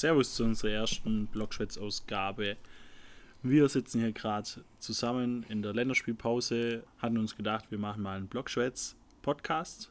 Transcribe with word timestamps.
Servus 0.00 0.34
zu 0.34 0.44
unserer 0.44 0.72
ersten 0.72 1.26
Blogschwätz-Ausgabe. 1.28 2.58
Wir 3.42 3.68
sitzen 3.70 4.00
hier 4.00 4.12
gerade 4.12 4.46
zusammen 4.78 5.46
in 5.48 5.62
der 5.62 5.72
Länderspielpause, 5.72 6.82
hatten 6.98 7.16
uns 7.16 7.34
gedacht, 7.34 7.70
wir 7.70 7.78
machen 7.78 8.02
mal 8.02 8.18
einen 8.18 8.28
Blogschwätz-Podcast, 8.28 9.90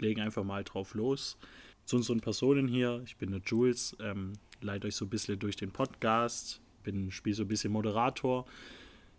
legen 0.00 0.20
einfach 0.20 0.42
mal 0.42 0.64
drauf 0.64 0.94
los. 0.94 1.38
Zu 1.84 1.94
unseren 1.96 2.20
Personen 2.20 2.66
hier, 2.66 3.02
ich 3.04 3.16
bin 3.18 3.30
der 3.30 3.40
Jules, 3.46 3.96
ähm, 4.00 4.32
leite 4.60 4.88
euch 4.88 4.96
so 4.96 5.04
ein 5.04 5.10
bisschen 5.10 5.38
durch 5.38 5.54
den 5.54 5.70
Podcast, 5.70 6.60
bin, 6.82 7.12
spiele 7.12 7.36
so 7.36 7.44
ein 7.44 7.48
bisschen 7.48 7.72
Moderator. 7.72 8.46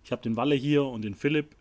Ich 0.04 0.12
habe 0.12 0.21
den 0.21 0.36
Walle 0.36 0.55
hier 0.55 0.84
und 0.84 1.04
den 1.04 1.16
Philipp. 1.16 1.55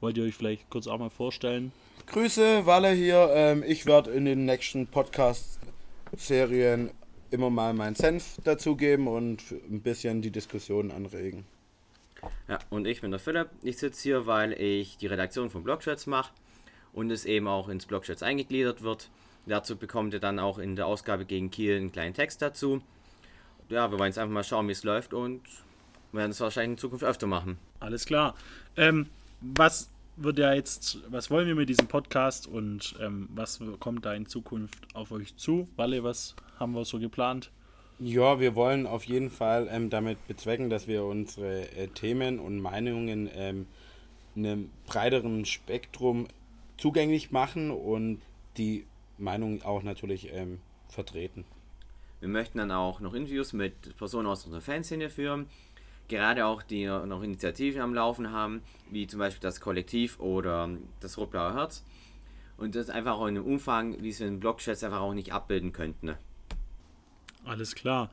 Wollt 0.00 0.16
ihr 0.18 0.24
euch 0.24 0.34
vielleicht 0.34 0.70
kurz 0.70 0.86
auch 0.86 1.00
mal 1.00 1.10
vorstellen? 1.10 1.72
Grüße, 2.06 2.64
Walle 2.66 2.92
hier. 2.92 3.28
Ähm, 3.32 3.64
ich 3.66 3.86
werde 3.86 4.12
in 4.12 4.24
den 4.24 4.44
nächsten 4.44 4.86
Podcast-Serien 4.86 6.92
immer 7.34 7.50
mal 7.50 7.74
meinen 7.74 7.96
Senf 7.96 8.38
dazugeben 8.44 9.08
und 9.08 9.42
ein 9.50 9.82
bisschen 9.82 10.22
die 10.22 10.30
Diskussion 10.30 10.90
anregen. 10.90 11.44
Ja, 12.48 12.58
und 12.70 12.86
ich 12.86 13.00
bin 13.00 13.10
der 13.10 13.20
Philipp. 13.20 13.48
Ich 13.62 13.78
sitze 13.78 14.02
hier, 14.02 14.26
weil 14.26 14.52
ich 14.52 14.96
die 14.96 15.06
Redaktion 15.06 15.50
von 15.50 15.62
Blogchats 15.62 16.06
mache 16.06 16.32
und 16.92 17.10
es 17.10 17.24
eben 17.26 17.48
auch 17.48 17.68
ins 17.68 17.86
Blogchats 17.86 18.22
eingegliedert 18.22 18.82
wird. 18.82 19.10
Dazu 19.46 19.76
bekommt 19.76 20.14
ihr 20.14 20.20
dann 20.20 20.38
auch 20.38 20.58
in 20.58 20.76
der 20.76 20.86
Ausgabe 20.86 21.26
gegen 21.26 21.50
Kiel 21.50 21.76
einen 21.76 21.92
kleinen 21.92 22.14
Text 22.14 22.40
dazu. 22.40 22.80
Ja, 23.68 23.90
wir 23.90 23.98
wollen 23.98 24.08
jetzt 24.08 24.18
einfach 24.18 24.32
mal 24.32 24.44
schauen, 24.44 24.68
wie 24.68 24.72
es 24.72 24.84
läuft 24.84 25.12
und 25.12 25.42
werden 26.12 26.30
es 26.30 26.40
wahrscheinlich 26.40 26.76
in 26.76 26.78
Zukunft 26.78 27.04
öfter 27.04 27.26
machen. 27.26 27.58
Alles 27.80 28.06
klar. 28.06 28.34
Ähm, 28.76 29.08
was 29.40 29.90
wird 30.16 30.38
ja 30.38 30.52
jetzt, 30.52 30.98
was 31.08 31.30
wollen 31.30 31.46
wir 31.46 31.54
mit 31.54 31.68
diesem 31.68 31.88
Podcast 31.88 32.46
und 32.46 32.94
ähm, 33.00 33.28
was 33.34 33.60
kommt 33.80 34.04
da 34.04 34.14
in 34.14 34.26
Zukunft 34.26 34.86
auf 34.94 35.10
euch 35.10 35.36
zu? 35.36 35.68
Walle, 35.76 36.04
was 36.04 36.34
haben 36.58 36.72
wir 36.72 36.84
so 36.84 36.98
geplant? 36.98 37.50
Ja, 37.98 38.40
wir 38.40 38.54
wollen 38.54 38.86
auf 38.86 39.04
jeden 39.04 39.30
Fall 39.30 39.68
ähm, 39.70 39.90
damit 39.90 40.26
bezwecken, 40.26 40.68
dass 40.68 40.88
wir 40.88 41.04
unsere 41.04 41.70
äh, 41.72 41.88
Themen 41.88 42.38
und 42.38 42.60
Meinungen 42.60 43.30
ähm, 43.34 43.66
einem 44.36 44.70
breiteren 44.86 45.44
Spektrum 45.44 46.26
zugänglich 46.76 47.30
machen 47.30 47.70
und 47.70 48.20
die 48.56 48.84
Meinung 49.16 49.62
auch 49.62 49.82
natürlich 49.82 50.32
ähm, 50.32 50.60
vertreten. 50.88 51.44
Wir 52.20 52.28
möchten 52.28 52.58
dann 52.58 52.70
auch 52.70 53.00
noch 53.00 53.14
Interviews 53.14 53.52
mit 53.52 53.96
Personen 53.96 54.26
aus 54.26 54.44
unserer 54.44 54.60
Fanszene 54.60 55.10
führen, 55.10 55.46
gerade 56.08 56.46
auch 56.46 56.62
die 56.62 56.86
noch 56.86 57.22
Initiativen 57.22 57.80
am 57.80 57.94
Laufen 57.94 58.30
haben, 58.30 58.62
wie 58.90 59.06
zum 59.06 59.18
Beispiel 59.18 59.42
das 59.42 59.60
Kollektiv 59.60 60.18
oder 60.20 60.68
das 61.00 61.18
Rot-Blaue 61.18 61.54
Herz. 61.54 61.84
Und 62.56 62.76
das 62.76 62.88
einfach 62.88 63.14
auch 63.14 63.26
in 63.26 63.36
einem 63.36 63.46
Umfang, 63.46 64.00
wie 64.02 64.10
es 64.10 64.20
in 64.20 64.38
Blogchats 64.38 64.84
einfach 64.84 65.00
auch 65.00 65.14
nicht 65.14 65.32
abbilden 65.32 65.72
könnten. 65.72 66.06
Ne? 66.06 66.18
Alles 67.44 67.74
klar. 67.74 68.10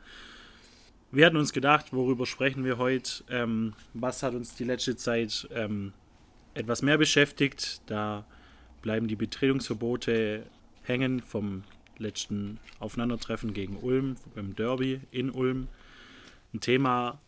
Wir 1.11 1.25
hatten 1.25 1.37
uns 1.37 1.53
gedacht, 1.53 1.93
worüber 1.93 2.25
sprechen 2.25 2.63
wir 2.63 2.77
heute? 2.77 3.23
Ähm, 3.29 3.73
was 3.93 4.23
hat 4.23 4.33
uns 4.33 4.55
die 4.55 4.63
letzte 4.63 4.95
Zeit 4.95 5.47
ähm, 5.53 5.93
etwas 6.53 6.81
mehr 6.81 6.97
beschäftigt? 6.97 7.81
Da 7.85 8.25
bleiben 8.81 9.07
die 9.07 9.15
Betretungsverbote 9.15 10.45
hängen 10.83 11.21
vom 11.21 11.63
letzten 11.97 12.59
Aufeinandertreffen 12.79 13.53
gegen 13.53 13.77
Ulm, 13.77 14.15
beim 14.33 14.55
Derby 14.55 15.01
in 15.11 15.29
Ulm. 15.29 15.67
Ein 16.53 16.61
Thema, 16.61 17.19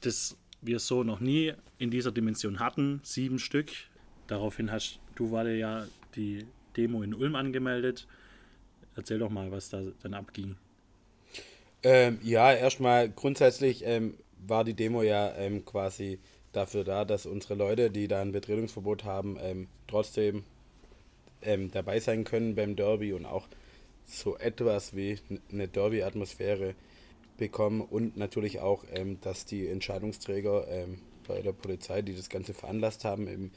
das 0.00 0.36
wir 0.62 0.78
so 0.78 1.02
noch 1.02 1.20
nie 1.20 1.52
in 1.78 1.90
dieser 1.90 2.12
Dimension 2.12 2.60
hatten. 2.60 3.00
Sieben 3.02 3.38
Stück. 3.38 3.70
Daraufhin 4.26 4.70
hast 4.70 5.00
du, 5.14 5.30
Walle, 5.30 5.56
ja 5.56 5.86
die 6.16 6.46
Demo 6.76 7.02
in 7.02 7.14
Ulm 7.14 7.34
angemeldet. 7.34 8.06
Erzähl 8.96 9.18
doch 9.18 9.30
mal, 9.30 9.50
was 9.50 9.70
da 9.70 9.82
dann 10.02 10.14
abging. 10.14 10.56
Ähm, 11.82 12.18
ja, 12.22 12.52
erstmal 12.52 13.08
grundsätzlich 13.08 13.84
ähm, 13.86 14.14
war 14.46 14.64
die 14.64 14.74
Demo 14.74 15.02
ja 15.02 15.34
ähm, 15.36 15.64
quasi 15.64 16.18
dafür 16.52 16.84
da, 16.84 17.04
dass 17.04 17.26
unsere 17.26 17.54
Leute, 17.54 17.90
die 17.90 18.08
da 18.08 18.20
ein 18.20 18.32
Betretungsverbot 18.32 19.04
haben, 19.04 19.38
ähm, 19.40 19.68
trotzdem 19.86 20.44
ähm, 21.42 21.70
dabei 21.70 22.00
sein 22.00 22.24
können 22.24 22.54
beim 22.54 22.76
Derby 22.76 23.12
und 23.12 23.24
auch 23.24 23.48
so 24.04 24.36
etwas 24.36 24.94
wie 24.94 25.18
eine 25.50 25.68
Derby-Atmosphäre 25.68 26.74
bekommen 27.40 27.80
und 27.80 28.16
natürlich 28.16 28.60
auch, 28.60 28.84
ähm, 28.92 29.20
dass 29.20 29.44
die 29.44 29.66
Entscheidungsträger 29.66 30.86
bei 31.26 31.42
der 31.42 31.52
Polizei, 31.52 32.02
die 32.02 32.14
das 32.14 32.28
Ganze 32.28 32.54
veranlasst 32.54 33.04
haben, 33.04 33.26
im 33.26 33.50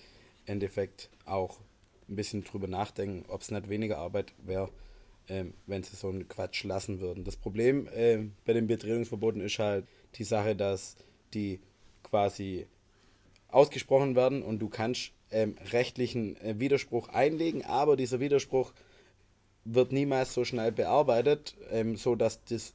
Endeffekt 0.45 1.09
auch 1.25 1.59
ein 2.09 2.15
bisschen 2.15 2.43
drüber 2.43 2.67
nachdenken, 2.67 3.25
ob 3.29 3.41
es 3.41 3.51
nicht 3.51 3.69
weniger 3.69 3.97
Arbeit 3.97 4.33
wäre, 4.43 4.69
ähm, 5.27 5.53
wenn 5.67 5.83
sie 5.83 5.95
so 5.95 6.09
einen 6.09 6.27
Quatsch 6.27 6.63
lassen 6.63 6.99
würden. 6.99 7.23
Das 7.23 7.35
Problem 7.35 7.87
äh, 7.87 8.19
bei 8.45 8.53
den 8.53 8.67
Betretungsverboten 8.67 9.41
ist 9.41 9.59
halt 9.59 9.85
die 10.15 10.23
Sache, 10.23 10.55
dass 10.55 10.95
die 11.33 11.59
quasi 12.03 12.67
ausgesprochen 13.47 14.15
werden 14.15 14.43
und 14.43 14.59
du 14.59 14.69
kannst 14.69 15.11
ähm, 15.31 15.55
rechtlichen 15.71 16.35
äh, 16.37 16.59
Widerspruch 16.59 17.09
einlegen, 17.09 17.63
aber 17.63 17.95
dieser 17.95 18.19
Widerspruch 18.19 18.73
wird 19.65 19.91
niemals 19.91 20.33
so 20.33 20.43
schnell 20.43 20.71
bearbeitet, 20.71 21.55
ähm, 21.71 21.95
so 21.95 22.15
dass 22.15 22.43
das 22.45 22.73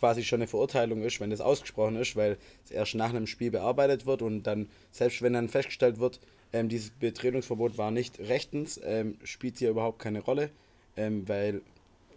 quasi 0.00 0.24
schon 0.24 0.38
eine 0.38 0.48
Verurteilung 0.48 1.02
ist, 1.02 1.20
wenn 1.20 1.30
das 1.30 1.42
ausgesprochen 1.42 1.96
ist, 1.96 2.16
weil 2.16 2.38
es 2.64 2.70
erst 2.70 2.94
nach 2.94 3.10
einem 3.10 3.26
Spiel 3.26 3.50
bearbeitet 3.50 4.06
wird 4.06 4.22
und 4.22 4.42
dann, 4.44 4.68
selbst 4.90 5.20
wenn 5.20 5.34
dann 5.34 5.50
festgestellt 5.50 6.00
wird, 6.00 6.20
ähm, 6.52 6.68
dieses 6.68 6.90
Betretungsverbot 6.90 7.78
war 7.78 7.90
nicht 7.90 8.18
rechtens, 8.18 8.80
ähm, 8.82 9.18
spielt 9.22 9.58
hier 9.58 9.70
überhaupt 9.70 9.98
keine 9.98 10.20
Rolle, 10.20 10.50
ähm, 10.96 11.28
weil 11.28 11.60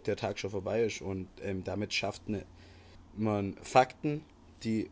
der 0.06 0.16
Tag 0.16 0.38
schon 0.38 0.50
vorbei 0.50 0.82
ist 0.82 1.02
und 1.02 1.28
ähm, 1.42 1.62
damit 1.62 1.92
schafft 1.92 2.28
ne, 2.28 2.44
man 3.16 3.54
Fakten, 3.62 4.22
die 4.64 4.88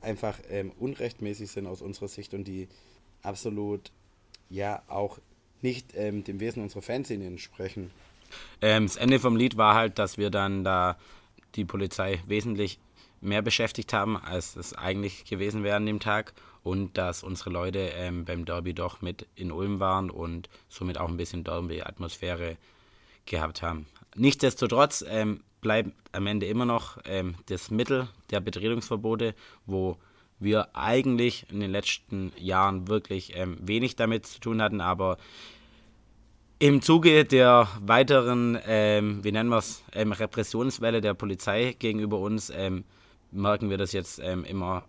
einfach 0.00 0.38
ähm, 0.48 0.72
unrechtmäßig 0.78 1.50
sind 1.50 1.66
aus 1.66 1.82
unserer 1.82 2.08
Sicht 2.08 2.34
und 2.34 2.44
die 2.44 2.68
absolut 3.22 3.90
ja 4.48 4.82
auch 4.86 5.18
nicht 5.60 5.94
ähm, 5.96 6.22
dem 6.22 6.38
Wesen 6.38 6.62
unserer 6.62 6.82
Fanszene 6.82 7.26
entsprechen. 7.26 7.90
Das 8.60 8.96
Ende 8.96 9.18
vom 9.18 9.36
Lied 9.36 9.56
war 9.56 9.74
halt, 9.74 9.98
dass 9.98 10.18
wir 10.18 10.30
dann 10.30 10.64
da 10.64 10.96
die 11.54 11.64
Polizei 11.64 12.20
wesentlich 12.26 12.78
mehr 13.20 13.42
beschäftigt 13.42 13.92
haben, 13.92 14.16
als 14.16 14.56
es 14.56 14.74
eigentlich 14.74 15.24
gewesen 15.24 15.62
wäre 15.64 15.76
an 15.76 15.86
dem 15.86 16.00
Tag 16.00 16.34
und 16.62 16.98
dass 16.98 17.22
unsere 17.22 17.50
Leute 17.50 17.78
ähm, 17.94 18.24
beim 18.24 18.44
Derby 18.44 18.74
doch 18.74 19.00
mit 19.00 19.26
in 19.36 19.52
Ulm 19.52 19.80
waren 19.80 20.10
und 20.10 20.48
somit 20.68 20.98
auch 20.98 21.08
ein 21.08 21.16
bisschen 21.16 21.44
Derby-Atmosphäre 21.44 22.56
gehabt 23.24 23.62
haben. 23.62 23.86
Nichtsdestotrotz 24.14 25.04
ähm, 25.08 25.42
bleibt 25.60 25.90
am 26.12 26.26
Ende 26.26 26.46
immer 26.46 26.64
noch 26.64 26.98
ähm, 27.04 27.36
das 27.46 27.70
Mittel 27.70 28.08
der 28.30 28.40
Betretungsverbote, 28.40 29.34
wo 29.64 29.96
wir 30.38 30.76
eigentlich 30.76 31.46
in 31.50 31.60
den 31.60 31.70
letzten 31.70 32.32
Jahren 32.36 32.88
wirklich 32.88 33.36
ähm, 33.36 33.56
wenig 33.60 33.96
damit 33.96 34.26
zu 34.26 34.40
tun 34.40 34.60
hatten, 34.60 34.80
aber 34.80 35.18
im 36.58 36.80
Zuge 36.80 37.24
der 37.24 37.68
weiteren, 37.80 38.58
ähm, 38.66 39.22
wie 39.22 39.32
nennen 39.32 39.50
wir 39.50 39.58
es, 39.58 39.82
ähm, 39.92 40.12
Repressionswelle 40.12 41.00
der 41.00 41.14
Polizei 41.14 41.76
gegenüber 41.78 42.18
uns 42.18 42.50
ähm, 42.50 42.84
merken 43.30 43.68
wir 43.68 43.76
das 43.76 43.92
jetzt 43.92 44.20
ähm, 44.22 44.44
immer 44.44 44.84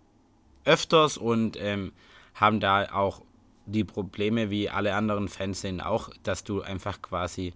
öfters 0.64 1.18
und 1.18 1.56
ähm, 1.60 1.92
haben 2.34 2.60
da 2.60 2.92
auch 2.92 3.22
die 3.66 3.84
Probleme 3.84 4.50
wie 4.50 4.70
alle 4.70 4.94
anderen 4.94 5.28
Fans 5.28 5.60
sind 5.60 5.80
auch, 5.80 6.10
dass 6.22 6.44
du 6.44 6.62
einfach 6.62 7.02
quasi 7.02 7.52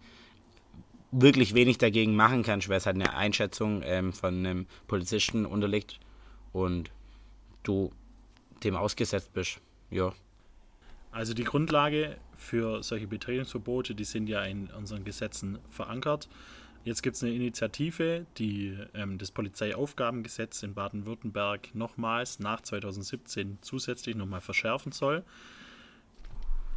wirklich 1.10 1.54
wenig 1.54 1.78
dagegen 1.78 2.14
machen 2.14 2.42
kannst, 2.42 2.68
weil 2.68 2.78
es 2.78 2.86
halt 2.86 2.96
eine 2.96 3.14
Einschätzung 3.14 3.82
ähm, 3.84 4.12
von 4.12 4.34
einem 4.38 4.66
Polizisten 4.88 5.46
unterliegt 5.46 6.00
und 6.52 6.90
du 7.62 7.92
dem 8.64 8.76
ausgesetzt 8.76 9.32
bist. 9.32 9.60
Ja. 9.90 10.12
Also 11.10 11.34
die 11.34 11.44
Grundlage 11.44 12.16
für 12.42 12.82
solche 12.82 13.06
Betretungsverbote, 13.06 13.94
die 13.94 14.04
sind 14.04 14.28
ja 14.28 14.42
in 14.44 14.66
unseren 14.68 15.04
Gesetzen 15.04 15.58
verankert. 15.70 16.28
Jetzt 16.84 17.02
gibt 17.02 17.16
es 17.16 17.22
eine 17.22 17.32
Initiative, 17.32 18.26
die 18.38 18.76
ähm, 18.94 19.16
das 19.16 19.30
Polizeiaufgabengesetz 19.30 20.64
in 20.64 20.74
Baden-Württemberg 20.74 21.74
nochmals 21.74 22.40
nach 22.40 22.60
2017 22.60 23.58
zusätzlich 23.60 24.16
nochmal 24.16 24.40
verschärfen 24.40 24.90
soll. 24.90 25.22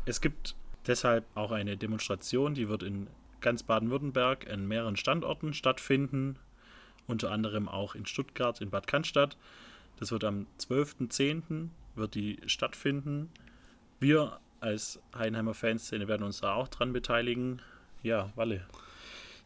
Es 0.06 0.22
gibt 0.22 0.56
deshalb 0.86 1.26
auch 1.34 1.52
eine 1.52 1.76
Demonstration, 1.76 2.54
die 2.54 2.70
wird 2.70 2.84
in 2.84 3.08
ganz 3.42 3.64
Baden-Württemberg 3.64 4.50
an 4.50 4.68
mehreren 4.68 4.96
Standorten 4.96 5.54
stattfinden, 5.54 6.38
unter 7.08 7.32
anderem 7.32 7.68
auch 7.68 7.96
in 7.96 8.06
Stuttgart, 8.06 8.62
in 8.62 8.70
Bad 8.70 8.86
Cannstatt. 8.86 9.38
Das 9.98 10.12
wird 10.12 10.24
am 10.24 10.46
12.10. 10.60 11.70
wird 11.96 12.14
die 12.14 12.38
stattfinden. 12.46 13.32
Wir 14.00 14.40
als 14.66 15.00
Heidenheimer 15.16 15.54
Fanszene 15.54 16.08
werden 16.08 16.24
uns 16.24 16.42
da 16.42 16.56
auch 16.56 16.68
dran 16.68 16.92
beteiligen. 16.92 17.62
Ja, 18.02 18.32
Walle. 18.36 18.66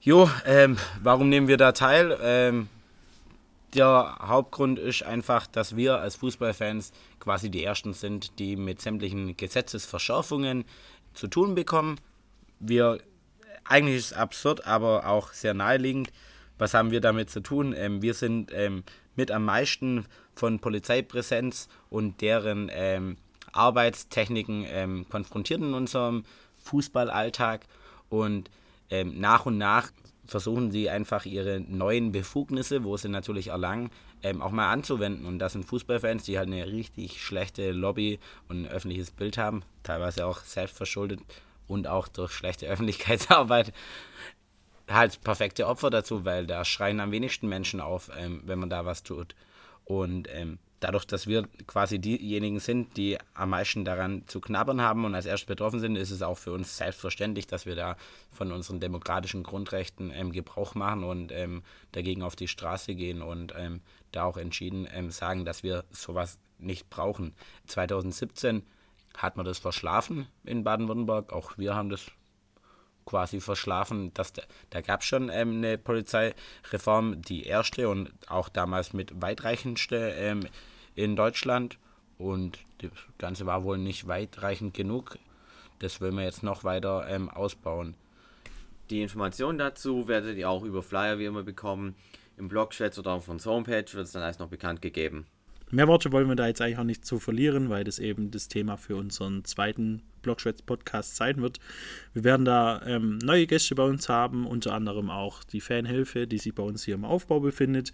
Jo, 0.01 0.29
ähm, 0.45 0.77
warum 1.03 1.27
nehmen 1.27 1.49
wir 1.49 1.57
da 1.57 1.73
teil? 1.73 2.17
Ähm, 2.21 2.69
der 3.73 4.17
Hauptgrund 4.21 4.79
ist 4.79 5.03
einfach, 5.03 5.45
dass 5.45 5.75
wir 5.75 5.99
als 5.99 6.15
Fußballfans 6.15 6.93
quasi 7.19 7.51
die 7.51 7.63
Ersten 7.63 7.93
sind, 7.93 8.39
die 8.39 8.55
mit 8.55 8.81
sämtlichen 8.81 9.35
Gesetzesverschärfungen 9.35 10.63
zu 11.13 11.27
tun 11.27 11.53
bekommen. 11.53 11.99
Wir 12.59 12.99
eigentlich 13.65 13.97
ist 13.97 14.11
es 14.11 14.13
absurd, 14.13 14.65
aber 14.65 15.05
auch 15.05 15.33
sehr 15.33 15.53
naheliegend. 15.53 16.11
was 16.57 16.73
haben 16.73 16.91
wir 16.91 17.01
damit 17.01 17.29
zu 17.29 17.41
tun? 17.41 17.73
Ähm, 17.77 18.01
wir 18.01 18.13
sind 18.13 18.51
ähm, 18.53 18.83
mit 19.15 19.31
am 19.31 19.45
meisten 19.45 20.05
von 20.33 20.59
Polizeipräsenz 20.59 21.67
und 21.89 22.21
deren 22.21 22.69
ähm, 22.71 23.17
Arbeitstechniken 23.51 24.65
ähm, 24.67 25.05
konfrontiert 25.09 25.61
in 25.61 25.73
unserem 25.73 26.25
Fußballalltag 26.59 27.61
und 28.09 28.49
ähm, 28.89 29.19
nach 29.19 29.45
und 29.45 29.57
nach 29.57 29.91
versuchen 30.25 30.71
sie 30.71 30.89
einfach 30.89 31.25
ihre 31.25 31.59
neuen 31.59 32.11
Befugnisse, 32.11 32.83
wo 32.83 32.95
sie 32.97 33.09
natürlich 33.09 33.47
erlangen, 33.47 33.89
ähm, 34.21 34.41
auch 34.41 34.51
mal 34.51 34.71
anzuwenden. 34.71 35.25
Und 35.25 35.39
das 35.39 35.53
sind 35.53 35.65
Fußballfans, 35.65 36.23
die 36.23 36.37
halt 36.37 36.47
eine 36.47 36.67
richtig 36.67 37.21
schlechte 37.21 37.71
Lobby 37.71 38.19
und 38.47 38.63
ein 38.63 38.67
öffentliches 38.67 39.11
Bild 39.11 39.37
haben, 39.37 39.63
teilweise 39.83 40.25
auch 40.25 40.39
selbstverschuldet 40.39 41.19
und 41.67 41.87
auch 41.87 42.07
durch 42.07 42.31
schlechte 42.31 42.67
Öffentlichkeitsarbeit 42.69 43.73
halt 44.87 45.21
perfekte 45.23 45.67
Opfer 45.67 45.89
dazu, 45.89 46.25
weil 46.25 46.47
da 46.47 46.65
schreien 46.65 46.99
am 46.99 47.11
wenigsten 47.11 47.47
Menschen 47.47 47.79
auf, 47.79 48.09
ähm, 48.17 48.41
wenn 48.45 48.59
man 48.59 48.69
da 48.69 48.85
was 48.85 49.03
tut. 49.03 49.35
Und 49.89 50.27
ähm, 50.31 50.59
dadurch, 50.81 51.05
dass 51.05 51.25
wir 51.25 51.47
quasi 51.65 51.97
diejenigen 51.97 52.59
sind, 52.59 52.95
die 52.95 53.17
am 53.33 53.49
meisten 53.49 53.85
daran 53.85 54.21
zu 54.27 54.39
knabbern 54.39 54.81
haben 54.81 55.03
und 55.03 55.15
als 55.15 55.25
erst 55.25 55.47
betroffen 55.47 55.79
sind, 55.79 55.95
ist 55.95 56.11
es 56.11 56.21
auch 56.21 56.37
für 56.37 56.53
uns 56.53 56.77
selbstverständlich, 56.77 57.47
dass 57.47 57.65
wir 57.65 57.75
da 57.75 57.97
von 58.29 58.51
unseren 58.51 58.79
demokratischen 58.79 59.41
Grundrechten 59.41 60.11
ähm, 60.13 60.31
Gebrauch 60.31 60.75
machen 60.75 61.03
und 61.03 61.31
ähm, 61.31 61.63
dagegen 61.91 62.21
auf 62.21 62.35
die 62.35 62.47
Straße 62.47 62.93
gehen 62.93 63.23
und 63.23 63.55
ähm, 63.57 63.81
da 64.11 64.25
auch 64.25 64.37
entschieden 64.37 64.87
ähm, 64.93 65.09
sagen, 65.09 65.43
dass 65.43 65.63
wir 65.63 65.85
sowas 65.89 66.37
nicht 66.59 66.91
brauchen. 66.91 67.33
2017 67.65 68.61
hat 69.17 69.37
man 69.37 69.45
das 69.47 69.57
verschlafen 69.57 70.27
in 70.43 70.63
Baden-Württemberg, 70.63 71.33
auch 71.33 71.57
wir 71.57 71.73
haben 71.73 71.89
das 71.89 72.11
quasi 73.09 73.41
verschlafen. 73.41 74.11
Das, 74.13 74.33
da 74.69 74.81
gab 74.81 75.01
es 75.01 75.07
schon 75.07 75.29
ähm, 75.29 75.57
eine 75.57 75.77
Polizeireform, 75.77 77.21
die 77.21 77.43
erste 77.43 77.89
und 77.89 78.11
auch 78.27 78.49
damals 78.49 78.93
mit 78.93 79.21
weitreichendste 79.21 80.13
ähm, 80.17 80.41
in 80.95 81.15
Deutschland. 81.15 81.77
Und 82.17 82.59
das 82.79 82.91
Ganze 83.17 83.45
war 83.45 83.63
wohl 83.63 83.77
nicht 83.77 84.07
weitreichend 84.07 84.73
genug. 84.73 85.17
Das 85.79 86.01
wollen 86.01 86.15
wir 86.15 86.23
jetzt 86.23 86.43
noch 86.43 86.63
weiter 86.63 87.07
ähm, 87.09 87.29
ausbauen. 87.29 87.95
Die 88.89 89.01
Informationen 89.01 89.57
dazu 89.57 90.07
werdet 90.07 90.37
ihr 90.37 90.49
auch 90.49 90.63
über 90.63 90.83
Flyer 90.83 91.19
wie 91.19 91.25
immer 91.25 91.43
bekommen. 91.43 91.95
Im 92.37 92.47
Blog 92.47 92.73
oder 92.97 93.11
auf 93.11 93.27
unserer 93.27 93.53
Homepage 93.53 93.85
wird 93.93 94.05
es 94.05 94.11
dann 94.11 94.23
alles 94.23 94.39
noch 94.39 94.49
bekannt 94.49 94.81
gegeben. 94.81 95.25
Mehr 95.71 95.87
Worte 95.87 96.11
wollen 96.11 96.27
wir 96.27 96.35
da 96.35 96.47
jetzt 96.47 96.61
eigentlich 96.61 96.79
auch 96.79 96.83
nicht 96.83 97.05
zu 97.05 97.19
verlieren, 97.19 97.69
weil 97.69 97.83
das 97.83 97.99
eben 97.99 98.31
das 98.31 98.47
Thema 98.47 98.77
für 98.77 98.95
unseren 98.95 99.45
zweiten 99.45 100.01
Blogschwätz-Podcast 100.21 101.15
sein 101.15 101.41
wird. 101.41 101.59
Wir 102.13 102.23
werden 102.23 102.45
da 102.45 102.81
ähm, 102.85 103.17
neue 103.19 103.47
Gäste 103.47 103.75
bei 103.75 103.83
uns 103.83 104.09
haben, 104.09 104.45
unter 104.45 104.73
anderem 104.73 105.09
auch 105.09 105.43
die 105.43 105.61
Fanhilfe, 105.61 106.27
die 106.27 106.37
sich 106.37 106.53
bei 106.53 106.63
uns 106.63 106.83
hier 106.83 106.95
im 106.95 107.05
Aufbau 107.05 107.39
befindet. 107.39 107.91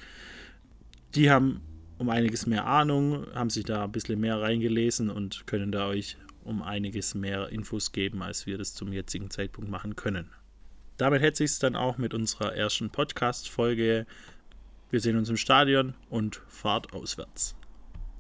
Die 1.16 1.30
haben 1.30 1.62
um 1.98 2.10
einiges 2.10 2.46
mehr 2.46 2.66
Ahnung, 2.66 3.26
haben 3.34 3.50
sich 3.50 3.64
da 3.64 3.86
ein 3.86 3.92
bisschen 3.92 4.20
mehr 4.20 4.42
reingelesen 4.42 5.10
und 5.10 5.48
können 5.48 5.72
da 5.72 5.88
euch 5.88 6.18
um 6.44 6.62
einiges 6.62 7.16
mehr 7.16 7.50
Infos 7.50 7.92
geben, 7.92 8.22
als 8.22 8.46
wir 8.46 8.58
das 8.58 8.74
zum 8.74 8.92
jetzigen 8.92 9.30
Zeitpunkt 9.30 9.70
machen 9.70 9.96
können. 9.96 10.30
Damit 10.98 11.22
hätte 11.22 11.38
sich 11.38 11.52
es 11.52 11.60
dann 11.60 11.76
auch 11.76 11.98
mit 11.98 12.14
unserer 12.14 12.56
ersten 12.56 12.90
Podcast-Folge. 12.90 14.06
Wir 14.92 15.00
sehen 15.00 15.18
uns 15.18 15.30
im 15.30 15.38
Stadion 15.38 15.96
und 16.10 16.42
Fahrt 16.48 16.94
auswärts. 16.94 17.56